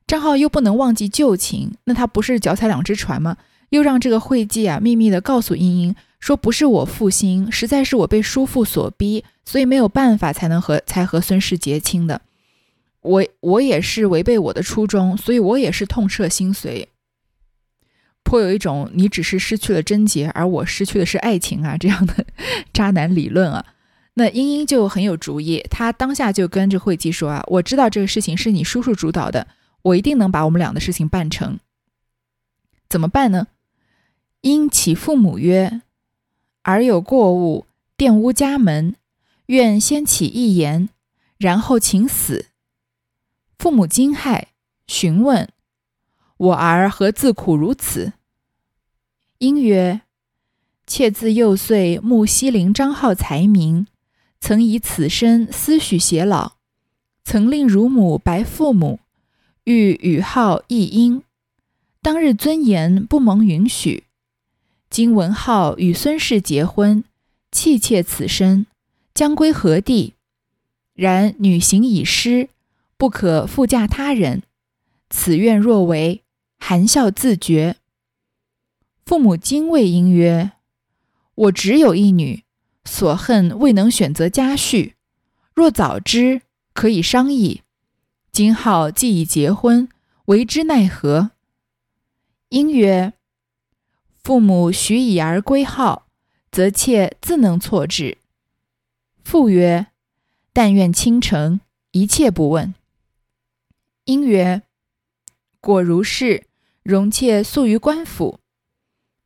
[0.07, 3.37] 张浩又不能忘记旧情，那他不是脚踩两只船吗？
[3.69, 12.21] 又让这个惠济啊秘密的告诉茵茵，说不是我负心，实在是我被叔父所逼，所以没有办法才能和才和孙氏结亲的。
[13.01, 16.85] 我我也是违背我的初衷，所以我也是痛彻心髓，
[18.23, 22.25] 颇有一种你只是失去了贞洁，而我失去的是爱情啊这样的
[22.71, 23.65] 渣男理论啊。
[24.15, 29.47] 那英英就很有主意，她当下就跟着惠姬说啊，我知道这个事情是你叔叔主导的，
[29.81, 31.59] 我一定能把我们俩的事情办成。
[32.89, 33.47] 怎么办呢？
[34.41, 35.81] 因其父母曰
[36.63, 37.65] ：“儿有过误，
[37.97, 38.95] 玷污家门，
[39.47, 40.89] 愿先起一言，
[41.37, 42.45] 然后请死。”
[43.57, 44.43] 父母惊骇，
[44.87, 45.49] 询问
[46.37, 48.13] ：“我儿何自苦如此？”
[49.39, 50.01] 因曰
[50.87, 53.87] ：“妾自幼岁慕西陵张浩才名，
[54.47, 56.51] 曾以此身思许偕老，
[57.23, 58.99] 曾令乳母白父母，
[59.63, 61.23] 欲与号一婴。
[62.03, 64.03] 当日尊严不蒙允许。
[64.87, 67.03] 今文浩与孙氏结婚，
[67.51, 68.67] 弃妾此身，
[69.15, 70.13] 将归何地？
[70.93, 72.49] 然女行已失。”
[72.97, 74.43] 不可复嫁他人，
[75.09, 76.21] 此愿若为，
[76.59, 77.77] 含笑自绝。
[79.07, 80.51] 父母惊谓因曰
[81.33, 82.44] ：“我只有一女，
[82.85, 84.93] 所恨未能选择家婿。
[85.53, 86.41] 若早知，
[86.73, 87.61] 可以商议。
[88.31, 89.89] 今号既已结婚，
[90.25, 91.31] 为之奈何？”
[92.49, 93.13] 因曰
[94.23, 96.07] ：“父母许以儿归号，
[96.51, 98.17] 则妾自能错置。”
[99.23, 99.87] 父曰
[100.53, 101.59] ：“但愿倾城，
[101.91, 102.75] 一切不问。”
[104.05, 104.61] 因曰
[105.59, 106.45] ：“果如是，
[106.83, 108.39] 容妾宿于官府，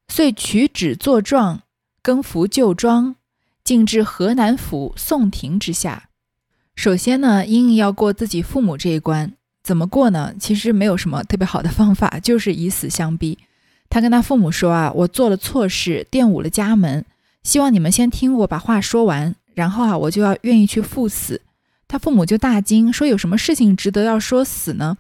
[0.08, 1.64] 遂取纸作状，
[2.02, 3.16] 更服旧装，
[3.70, 6.10] 进至河南府宋庭之下。
[6.76, 10.34] 首先呢，英英要过自己父母这一关，怎么过呢？
[10.40, 13.38] 其实没有什么特别好的方法，就是以死相逼。
[13.88, 17.06] 他跟他父母说啊，我做了错事，玷污了家门，
[17.44, 21.40] 希望你们先听我把话说完，然后啊，我就要愿意去赴死。”
[21.88, 24.98] 他父母就大惊，说：“有什么事情值得要说死呢？”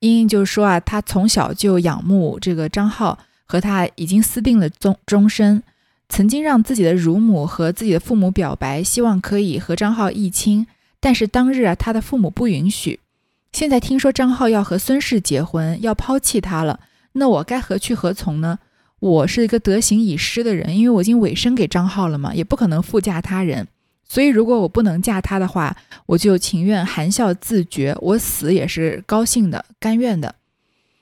[0.00, 5.62] 英英就说：“啊，他从小就仰慕这个张浩，和他已经私定了终终身，
[6.08, 10.66] 曾经让自己的乳母和自己的父母表白，希望可以和张浩议亲，
[11.00, 13.00] 但是当日啊，他的父母不允许。
[13.52, 16.80] 现在听说张浩要和孙氏结婚，要抛弃他了，
[17.12, 18.58] 那我该何去何从呢？
[19.00, 23.68] 我是一个德行已失的人，因为我已经委身给张浩了嘛，也不可能复嫁他人。”
[24.10, 30.34] 所以，如果我不能嫁他的话，我就情愿含笑自绝，我死也是高兴的、甘愿的。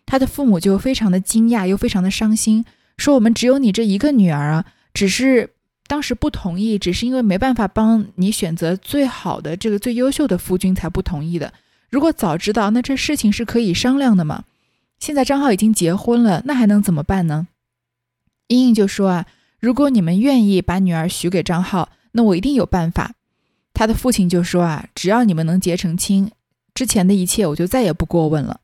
[0.05, 2.65] 他的父母就非常的惊讶，又非常的伤心，
[2.97, 4.65] 说：“我们只有你这一个女儿啊，
[4.97, 5.51] 只是
[5.87, 11.53] 当时不同意，只是因为没办法帮你选择最好的这个最优秀的夫君才不同意的。
[11.91, 14.45] 如果早知道，那这事情是可以商量的嘛。
[14.99, 17.49] 现在张浩已经结婚了，那还能怎么办呢？”
[18.49, 19.27] 英英就说：“啊，
[19.61, 23.13] 如果你们愿意把女儿许给张浩。”那我一定有办法。
[23.75, 26.31] 他的父亲就说啊，只要你们能结成亲，
[26.73, 28.61] 之前的一切我就再也不过问了。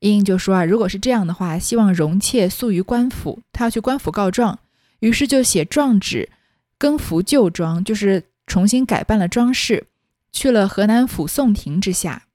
[0.00, 4.58] 英英就说啊，如果是这样的话，希望容妾宿于官府，他要去官府告状。
[5.00, 6.30] 于是就写状纸，
[6.76, 9.86] 更服旧装，就是重新改办了装饰，
[10.32, 12.26] 去了河南府宋庭之下。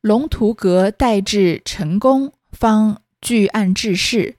[0.00, 4.36] 龙图阁待至成功，方据案致事，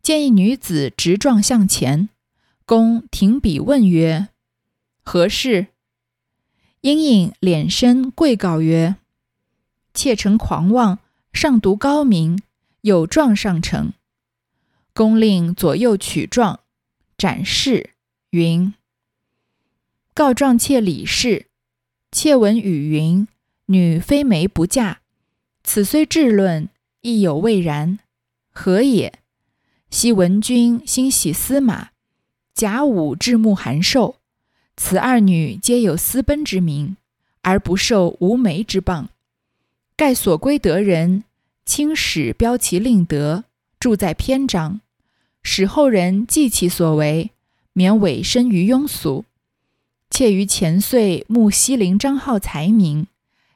[0.00, 2.08] 见一女子执状向前。
[2.64, 4.28] 公停笔问曰
[5.02, 5.66] ：“何事？”
[6.82, 8.94] 英英脸深跪告曰
[9.92, 11.00] ：“妾臣狂妄，
[11.32, 12.40] 上读高明，
[12.82, 13.92] 有状上呈。”
[14.94, 16.60] 公令左右取状，
[17.16, 17.90] 展示
[18.30, 18.74] 云
[20.14, 21.46] ：“告状妾李氏，
[22.10, 23.26] 妾闻语云
[23.66, 25.00] ：‘女非媒不嫁。’
[25.62, 26.68] 此虽质论，
[27.02, 27.98] 亦有未然。
[28.50, 29.20] 何也？
[29.90, 31.90] 昔闻君心喜司马。”
[32.52, 34.16] 甲午至暮寒寿，
[34.76, 36.98] 此二女皆有私奔之名，
[37.40, 39.06] 而不受无媒之谤。
[39.96, 41.24] 盖所归得人，
[41.64, 43.44] 卿使标其令德，
[43.80, 44.82] 著在篇章，
[45.42, 47.30] 使后人记其所为，
[47.72, 49.24] 免委身于庸俗。
[50.10, 53.06] 妾于前岁慕西陵张浩才名，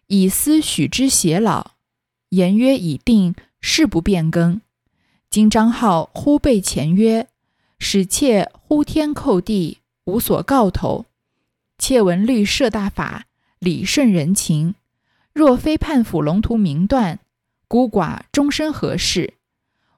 [0.06, 1.72] 以思许之偕老，
[2.30, 4.62] 言约已定，誓不变更。
[5.28, 7.28] 今张浩忽背前约。
[7.78, 11.04] 使妾呼天叩地，无所告头。
[11.76, 13.26] 妾闻律设大法，
[13.58, 14.74] 理顺人情。
[15.34, 17.18] 若非判府龙图明断，
[17.68, 19.34] 孤寡终身何事？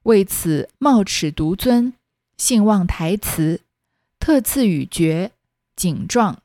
[0.06, 1.92] 为此冒齿独尊，
[2.38, 3.62] 信望台词，
[4.20, 5.32] 特赐予爵
[5.74, 6.40] 景状。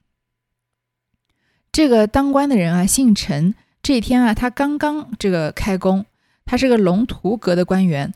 [1.71, 3.54] 这个当官的人啊，姓陈。
[3.84, 6.06] 这一天啊，他刚刚这个开工，
[6.43, 8.12] 他是个龙图阁的官员，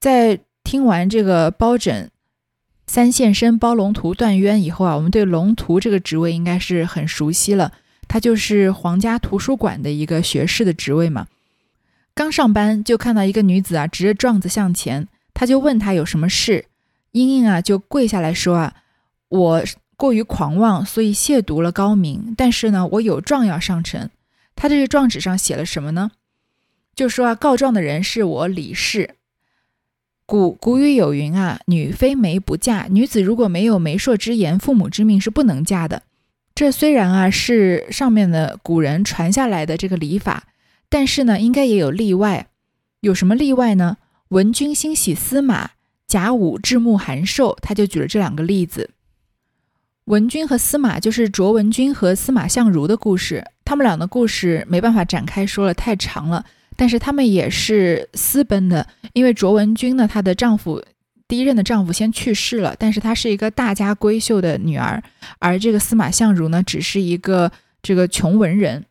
[0.00, 2.10] 在听完这个包拯。
[2.86, 7.72] 三现身包龙图断冤以后啊，我们对龙图这个职位应该是很熟悉了。
[8.08, 11.26] 他就是皇家图书馆的一个学士的职位嘛。
[12.16, 16.64] 刚上班就看到一个女子啊，执着状子向前，他就问她有什么事。
[17.12, 18.74] 英英啊就跪下来说啊，
[19.28, 19.62] 我
[19.98, 22.32] 过于狂妄，所以亵渎了高明。
[22.34, 24.08] 但是呢，我有状要上呈。
[24.54, 26.12] 他这个状纸上写了什么呢？
[26.94, 29.10] 就说啊，告状的人是我李氏。
[30.24, 32.86] 古古语有云啊，女非媒不嫁。
[32.90, 36.02] 女子如果没有媒妁之言、父母之命，是不能嫁的。
[36.54, 40.44] 这虽然啊是上面的古人传下来的这个礼法，
[40.88, 42.48] 但是呢，应该也有例外。
[43.00, 43.98] 有什么例外呢？
[44.28, 45.70] 文君欣喜司马，
[46.06, 48.90] 甲午至暮函授，他就举了这两个例子。
[50.06, 56.44] 文君和司马就是卓文君和司马相如的故事，他们俩的故事没办法展开说了，太长了。
[56.76, 60.84] 但是他们也是私奔的，因为卓文君呢，她的丈夫。
[61.26, 65.02] 第一任的丈夫先去世了，但是她是一个大家闺秀的女儿，
[65.40, 67.50] 而这个司马相如呢，只是一个
[67.82, 68.84] 这个穷文人，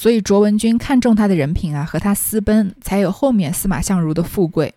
[0.00, 4.72] 所以卓文君看中他的人品啊，和他私奔，才有后面司马相如的富贵。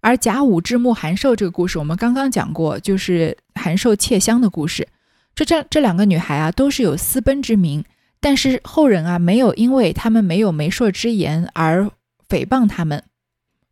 [0.00, 4.88] 而甲午之墓韩寿这个故事，我们刚刚讲过，就是韩寿窃香的故事。
[5.36, 7.84] 这这这两个女孩啊，都是有私奔之名，
[8.18, 11.88] 但是后人啊，没有因为她们没有媒妁之言而
[12.28, 13.04] 诽谤她们，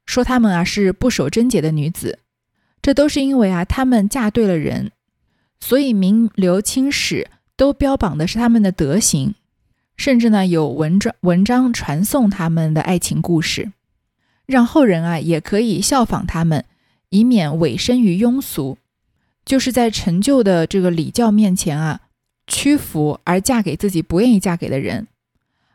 [0.07, 2.21] 说她们啊是不守贞洁的女子。
[2.81, 4.93] 这都是因为啊，他们嫁对了人，
[5.59, 7.27] 所以名留青史
[7.57, 9.35] 都标榜的是他们的德行，
[9.97, 13.73] 甚至呢有文章文章传颂他们的爱情故事，
[14.47, 16.65] 让后人啊也可以效仿他们，
[17.11, 18.77] 以免委身于庸俗，
[19.45, 22.01] 就是在陈旧的这个礼教面前啊
[22.47, 25.07] 屈服而嫁给自己不愿意嫁给的人。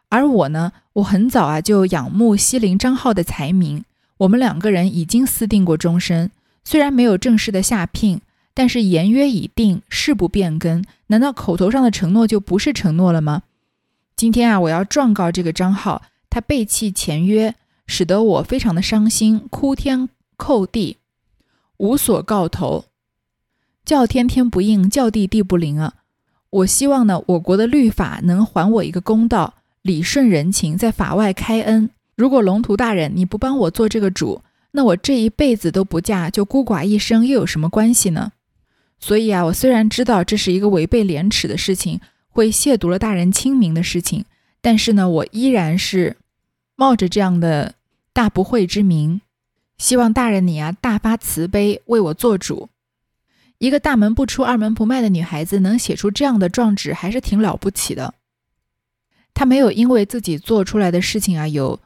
[0.10, 3.84] 而我呢，我很早啊就仰慕西陵张浩的才名，
[4.18, 6.32] 我们两个人已经私定过终身。
[6.66, 8.20] 虽然没有正式的下聘，
[8.54, 10.84] 但是言约已定，誓不变更。
[11.08, 13.44] 难道口头上的承诺就不是承诺了吗？
[14.20, 17.56] 今天啊，我要状告这个张浩，他背弃前约，
[17.88, 20.98] 使得我非常的伤心，哭天叩地，
[21.78, 22.84] 无所告头，
[23.86, 25.94] 叫天天不应，叫地地不灵啊！
[26.50, 29.54] 我希望呢，我国的律法能还我一个公道，
[29.84, 31.90] 理顺人情，在法外开恩。
[32.18, 38.34] 如果龙图大人你不帮我做这个主，那我这一辈子都不嫁，就孤寡一生，又有什么关系呢？
[39.00, 42.02] 所以啊，我虽然知道这是一个违背廉耻的事情，
[42.40, 44.24] 会亵渎了大人清明的事情，
[44.62, 46.16] 但是呢，我依然是
[46.78, 47.76] 冒着这样的
[48.14, 49.20] 大不讳之名，
[49.78, 52.70] 希望大人你啊大发慈悲，为我做主。
[53.58, 58.14] 一个大门不出、二门不迈的女孩子，能写出这样的状纸，还是挺了不起的。
[59.34, 61.78] 她没有因为自己做出来的事情啊有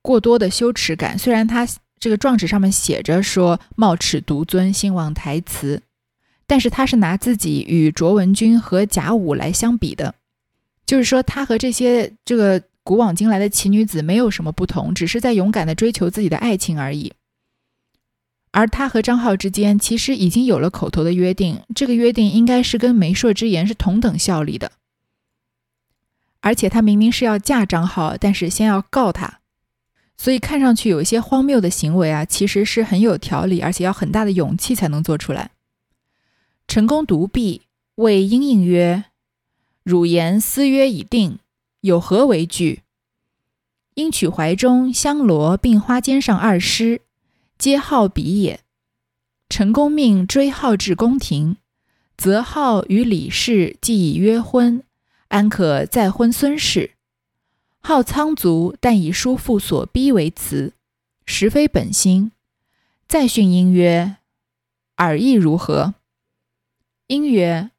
[0.00, 1.68] 过多的羞耻感，虽然她。
[2.02, 5.82] 这个状纸上面写着说“冒齿独尊，兴旺台词”，
[6.50, 10.16] 但是他是拿自己与卓文君和贾武来相比的，
[10.84, 17.12] 就是说他和这些这个古往今来的奇女子没有什么不同，只是在勇敢的追求自己的爱情而已。
[18.50, 24.72] 而他和张浩之间其实已经有了口头的约定，这个约定应该是跟媒妁之言是同等效力的。
[26.40, 29.38] 而且他明明是要嫁张浩，但是先要告他。
[30.16, 35.52] 所以看上去有一些荒谬的行为啊，其实是很有条理，而且要很大的勇气才能做出来。
[36.70, 37.62] 成功独臂
[37.96, 39.06] 谓应应曰
[39.82, 41.40] ：“汝言私约已定，
[41.80, 42.82] 有何为惧？”
[43.94, 47.00] 应取怀中香罗并花笺上二诗，
[47.58, 48.60] 皆好笔也。
[49.48, 51.56] 成功命追号至宫廷，
[52.16, 54.84] 则号与李氏既已约婚，
[55.26, 56.92] 安可再婚孙氏？
[57.80, 60.74] 好仓卒，但以叔父所逼为辞，
[61.26, 62.30] 实非本心。
[63.08, 64.18] 再训英曰
[64.94, 65.94] ：“尔意如何？”
[67.10, 67.72] 因曰：“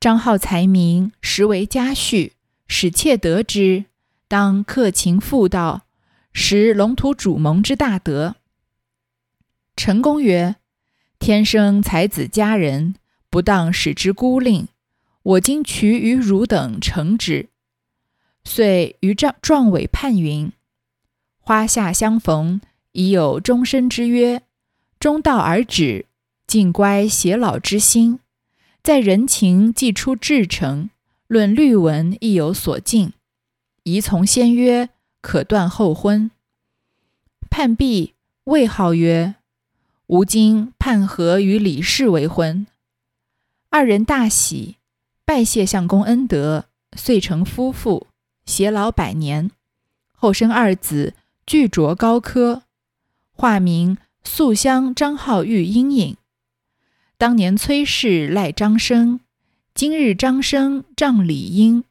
[0.00, 2.32] 张浩才名，实为家婿，
[2.66, 3.84] 使妾得之，
[4.26, 5.82] 当克勤妇道，
[6.32, 8.34] 实龙图主盟之大德。”
[9.76, 10.56] 陈公曰
[11.20, 12.96] ：“天生才子佳人，
[13.30, 14.66] 不当使之孤吝。
[15.22, 17.50] 我今取于汝等成之。”
[18.42, 20.50] 遂于状状尾判云
[21.38, 22.60] ：“花下相逢，
[22.90, 24.42] 已有终身之约。
[24.98, 26.06] 中道而止，
[26.48, 28.18] 尽乖偕老之心。
[28.88, 30.88] 在人情既出至诚，
[31.26, 33.12] 论律文亦有所尽。
[33.82, 34.88] 宜从先约，
[35.20, 36.30] 可断后婚。”
[37.50, 38.14] 判毕，
[38.44, 39.34] 谓号曰
[40.08, 42.66] ：“吾今判何与李氏为婚？”
[43.68, 44.76] 二人大喜，
[45.26, 46.64] 拜谢相公恩德，
[46.96, 48.06] 遂成夫妇。
[48.46, 49.50] 偕老百年，
[50.14, 51.12] 后生二子，
[51.44, 52.62] 俱卓高科，
[53.32, 56.16] 化名素香张浩玉英颖。
[57.18, 59.18] 当年崔氏赖张生，
[59.74, 61.82] 今日张生仗李英。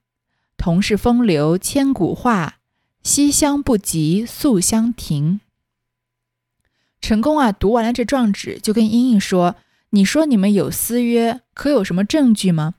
[0.55, 2.59] 同是风流千古话，
[3.03, 5.41] 西厢不及素香亭。
[7.01, 9.57] 陈宫啊，读完了这状纸，就跟英英说
[9.91, 12.75] ：“你说你们有私约，可有什么证据吗？”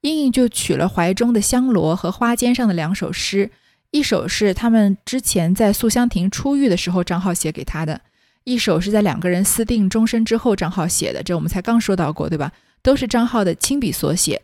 [0.00, 3.50] 英英就取了怀中的香罗和花笺上的两首诗，
[3.90, 8.00] 一首是他们之前在素香亭初遇的时候张浩写给他的，
[8.44, 11.22] 一首是在两个人私定终身之后张浩写的。
[11.22, 12.52] 这我们才刚说到过，对吧？
[12.82, 14.42] 都是张浩的亲笔所写。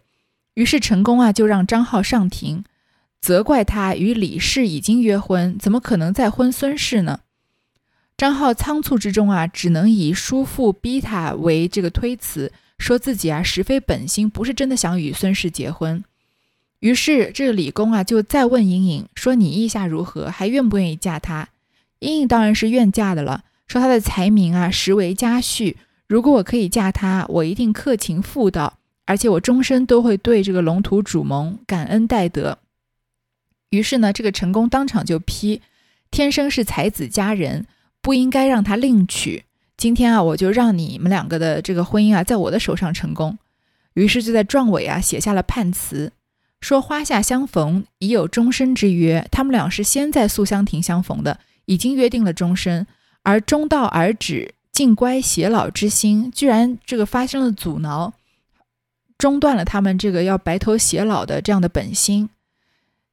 [0.54, 2.64] 于是陈宫啊，就让张浩上庭，
[3.20, 7.20] 责怪他与李氏已经约婚，怎么可能再婚孙氏呢？
[8.16, 16.02] 张浩仓促之中啊，只能以叔父逼他为这个推辞，说自己啊实非本心，不是真的想与孙氏结婚。
[16.80, 20.30] 于是这个李公啊就再问莹莹说：“你意下如何？
[20.30, 21.48] 还愿不愿意嫁他？”
[22.00, 25.76] 莹莹当然是愿嫁的了，说他的才名啊实为佳婿，
[26.08, 32.58] 如果我可以嫁他，我一定克勤妇道，而且我终身都会对这个龙图主盟感恩戴德。
[33.68, 35.62] 于是呢，这个陈宫当场就批
[36.10, 37.64] ：“天生是才子佳人。”
[38.02, 39.44] 不应该让他另娶。
[39.76, 43.38] 今天啊，我就让你们两个的这个婚姻啊，在我的手上成功。
[43.92, 46.10] 于是就在壮伟啊，写下了判词，
[46.60, 49.28] 说花下相逢已有终身之约。
[49.30, 52.86] 他们俩是先在素香亭相逢的，已经约定了终身。
[53.22, 58.12] 而中道而止，静乖偕老之心，居然这个发生了阻挠，
[59.18, 62.30] 中断了他们这个要白头偕老的这样的本心。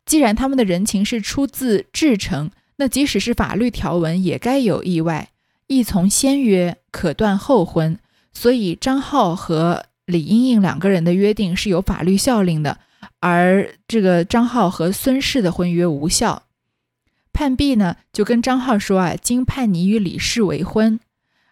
[0.05, 2.51] 既然他们的人情是出自至诚。
[2.79, 5.29] 那即使是法律条文，也该有意外，
[5.65, 7.97] 亦从先约，可断后婚。
[8.33, 12.77] 所以张浩和李英英两个人的约定是有法律效力的，
[13.19, 16.43] 而这个张浩和孙氏的婚约无效。
[17.37, 20.99] 判毕呢，就跟张浩说啊，今判你与李氏为婚，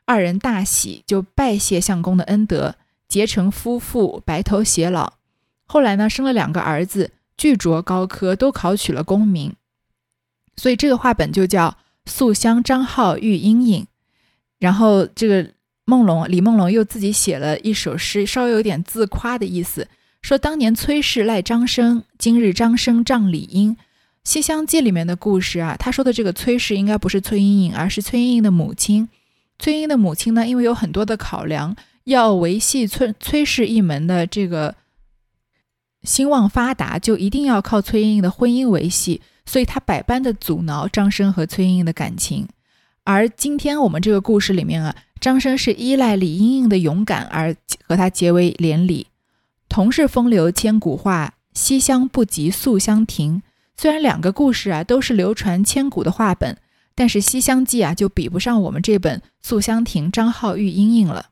[0.06, 2.74] 二人大喜，就拜谢相公的恩德，
[3.08, 5.14] 结成夫妇，白头偕老。
[5.68, 9.54] 后来呢，生了两个儿子，巨卓高科，都考取了功名。
[10.58, 11.70] 所以这个话本就叫
[12.12, 13.84] 《素香张浩遇阴影》，
[14.58, 15.52] 然后这个
[15.86, 19.88] 梦龙李梦龙又自己写了一首诗，稍微有点自夸的意思，
[20.24, 23.76] 说当年崔氏赖张生，今日张生仗李英。
[24.26, 29.08] 《西厢记》里面的故事啊，他说的这个崔氏应该不是崔莺莺，而是崔莺莺的母亲。
[29.60, 34.76] 崔莺莺的母亲呢，因为有很多的考量，要维系崔崔氏一门的这个
[36.04, 39.22] 兴旺发达，就一定要靠崔莺莺的婚姻维系。
[39.46, 42.48] 所以他百般的阻挠张生和崔莺莺的感情，
[43.04, 47.56] 而今天我们这个故事里面啊，张生是依赖李莺莺的勇敢而
[47.88, 49.06] 和她结为连理。
[49.70, 53.44] 同是风流千古话，西厢不及素香亭。
[53.78, 56.58] 虽然两个故事啊都是流传千古的话本，
[56.96, 61.28] 但是《西厢记》啊就比不上我们这本《素香亭》张浩遇莺莺了。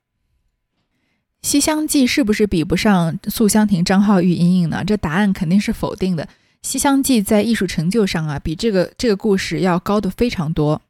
[1.48, 4.84] 《西厢记》是不是比不上《素香亭》张浩遇莺莺呢？
[4.86, 6.24] 这答案肯定是否定的。
[6.62, 10.78] 《西厢记》在艺术成就上啊，比这个这个故事要高的非常多。《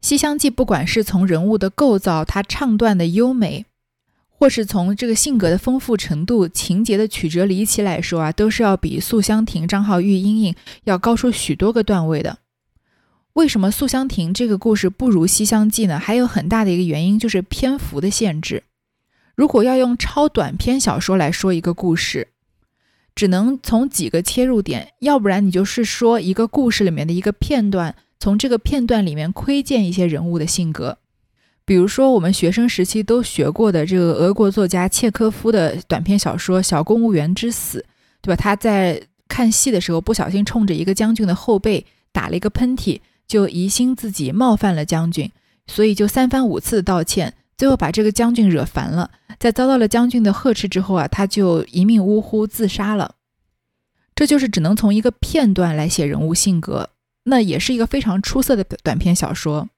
[0.00, 3.66] 西厢记》不管是从人物的构造、它唱段的优美，
[4.42, 12.38] 或是从这个性格的丰富程度、情节的曲折离奇来说啊，都是要比《素香亭》张浩玉莺莺要高出许多个段位的。
[13.34, 15.96] 为什么《素香亭》这个故事不如《西厢记》呢？
[15.96, 18.64] 还有很大的一个原因就是篇幅的限制。
[19.36, 22.26] 如果要用超短篇小说来说一个故事，
[23.14, 30.98] 只能从几个切入点，要不然你就是说一个故事里面的一个片段，从这个片段里面窥见一些人物的性格。
[31.64, 37.78] 比如说我们学生时期都学过的这个俄国作家契科夫的短篇小说《小公务员之死》，
[38.20, 38.36] 对吧？
[38.36, 45.30] 他在看戏的时候不小心冲着一个将军的后背打了一个喷嚏，就疑心自己冒犯了将军，
[45.66, 47.34] 所以就三番五次道歉。
[47.56, 53.14] 最后把这个将军惹烦了，在遭到了将军的呵斥之后啊，他就一命呜呼自杀了。
[54.16, 56.90] 这就是只能从一个片段来写人物性格，
[57.24, 59.68] 那也是一个非常出色的短篇小说。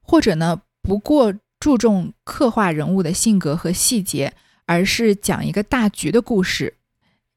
[0.00, 4.32] 或者呢，不过注重刻画人物的性格和细节，
[4.66, 6.74] 而是讲一个大局的故事，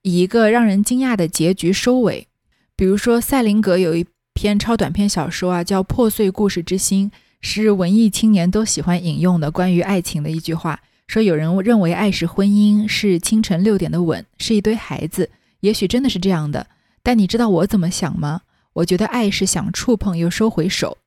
[0.01, 2.27] 以一个让人惊讶的结局收尾。
[2.75, 7.11] 比如说塞林格有一篇超短篇小说啊，叫《破碎故事之心》。
[7.41, 15.29] 是文艺青年都喜欢引用的关于爱情的一句话，说有人认为爱是婚姻，是清晨六点的吻，是一堆孩子，
[15.59, 16.65] 也许真的是这样的。
[17.03, 18.41] 但你知道我怎么想吗？
[18.73, 20.97] 我觉得爱是想触碰又收回手。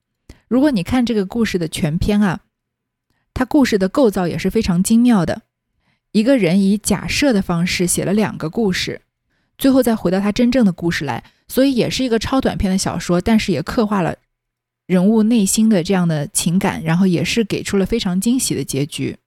[0.49, 2.41] 如果你看这个故事的全篇啊，
[3.35, 5.43] 它故事的构造也是非常精妙的。
[6.13, 9.03] 一个人以假设的方式写了两个故事，
[9.59, 14.17] 最后再回到他真正的故事来，所以也是一个超短篇的小说，但是也刻画了。
[14.87, 19.19] 人物内心的这样的情感，然后也是给出了非常惊喜的结局。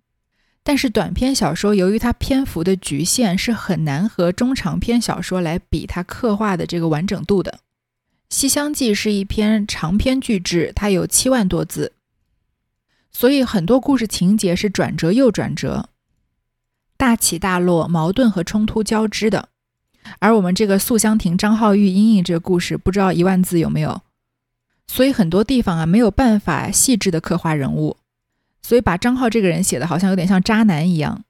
[0.64, 7.52] 但是短篇小说由于它篇幅的局限，是很难和中长篇小说来比它刻画的这个完整度的。
[8.32, 11.92] 《西厢记》是一篇长篇巨制，它有七万多字，
[13.12, 15.90] 所以很多故事情节是转折又转折，
[16.96, 19.50] 大起大落，矛盾和冲突交织的。
[20.20, 24.02] 而我们这个素香亭张浩玉阴影这个故事，不知道一万字有没有？
[24.88, 27.98] 所以很多地方啊没有办法细致的刻画人物。
[28.62, 31.26] 所以把张浩这个人写的好像有点像渣男一样，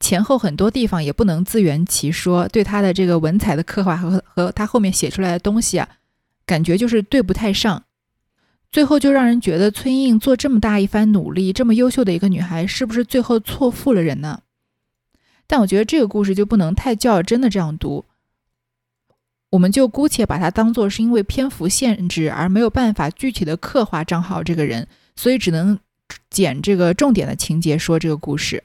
[0.00, 5.86] 前后很多地方也不能自圆其说，对他的这个文采的刻画和和他后面写出来的东西啊，
[6.50, 7.84] 感觉就是对不太上，
[8.72, 14.42] 最后就让人觉得崔莺做这么大一番努力，这么优秀的一个女孩，是不是最后错付了人呢？
[15.46, 18.04] 但我觉得这个故事就不能太较真的这样读，
[19.50, 25.78] 我们就姑且把它当做是因为篇幅限制而没有办法具体的刻画张浩这个人，所以只能。
[26.28, 28.64] 捡这个重点的情节说这个故事，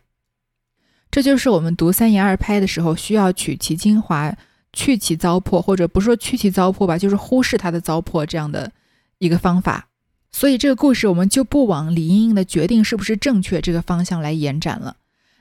[1.11, 4.35] 这就是我们读三言二拍的时候需要取其精华，
[4.75, 8.71] 去其糟粕，或者不说去其糟粕吧，就是忽视它的糟粕这样的
[9.17, 9.87] 一个方法。
[10.31, 14.97] 所以这个故事我们就不往李英英的决定是不是正确这个方向来延展了。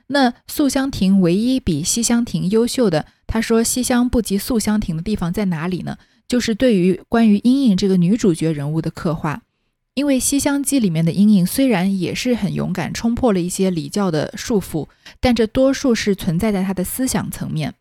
[0.07, 5.97] 那素香亭唯一比西厢亭优秀的，他说西厢不及素香亭的地方在哪里呢？
[6.27, 9.41] 就是对于关于英英这个女主角人物的刻画。
[9.95, 14.87] 因为《西厢记》里面的阴影虽然也是很勇敢，冲破了一些礼教的束缚，
[15.21, 17.73] 但这多数是存在在他的思想层面，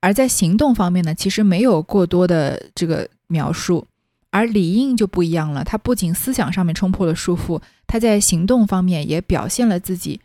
[0.00, 3.86] 而在行动方面呢，其实没有过多的这个描述。
[4.30, 10.20] 而李应就不一样了，他不仅思想上面冲破了束缚，他在行动方面也表现了自己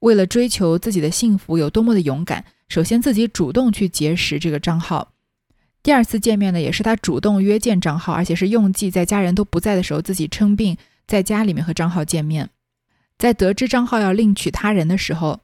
[0.00, 2.44] 为了追求自己的幸福有多么的勇敢。
[2.68, 5.12] 首先，自己主动去结识这个张浩。
[5.80, 10.76] 第二次见面呢，也是他主动约见张浩，而且是用计在家人都不在的时候自己称病，
[11.06, 12.50] 在家里面和张浩见面。
[13.16, 15.40] 在得知张浩要另娶他人的时候，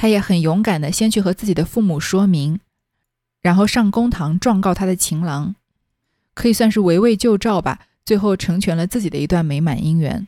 [0.00, 2.58] 他也很勇敢的先去和自己的父母说明，
[3.42, 5.54] 然后上公堂状告他的情郎，
[6.32, 7.80] 可以算是围魏救赵吧。
[8.02, 10.26] 最后成全了自己的一段美满姻缘。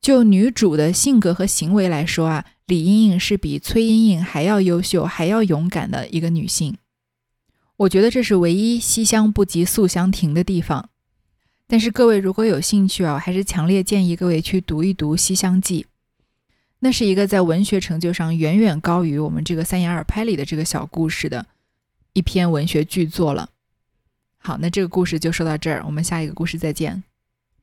[0.00, 6.76] 就女主的性格和行为来说啊，李莺莺是比崔莺莺还要优秀、还要勇敢的一个女性。
[7.78, 10.90] 我觉得这是唯一西厢不及素香亭的地方，
[11.66, 15.82] 但是各位如果有兴趣啊，还是强烈建议各位去读一读《西厢记》，
[16.86, 21.44] 那是一个在文学成就上远远高于我们这个三言二拍里的这个小故事的
[22.12, 23.50] 一篇文学巨作了。
[24.38, 27.02] 好，那这个故事就说到这儿，我们下一个故事再见。